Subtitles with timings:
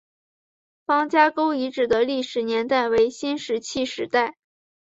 [0.83, 4.35] 方家沟遗址的历史年代为新石器时代。